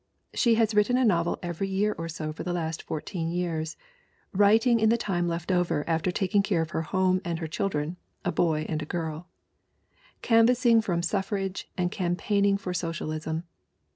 [0.33, 3.77] She has written a novel every year or so for the last four teen years,
[4.33, 7.97] writing in the time left over after taking care of her home and her children,
[8.25, 9.27] a boy and a girl;
[10.23, 13.43] canvassing for suffrage and campaigning for Social ism.